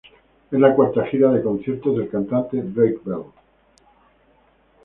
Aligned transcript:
Es 0.49 0.59
la 0.59 0.73
cuarta 0.73 1.05
gira 1.05 1.29
de 1.31 1.43
conciertos 1.43 1.95
del 1.95 2.09
cantante 2.09 2.59
Drake 2.59 2.99
Bell. 3.05 3.25